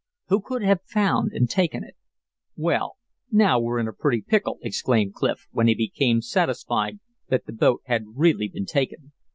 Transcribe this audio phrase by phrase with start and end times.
[0.29, 1.95] Who could have found and taken it?
[2.55, 2.97] "Well,
[3.29, 7.83] now we're in a pretty pickle," exclaimed Clif, when he became satisfied that the boat
[7.85, 9.11] had really been taken.